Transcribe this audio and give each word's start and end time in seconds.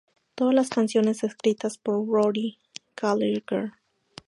Todas 0.33 0.55
las 0.55 0.69
canciones 0.69 1.23
escritas 1.23 1.77
por 1.77 2.07
Rory 2.07 2.57
Gallagher. 2.99 3.73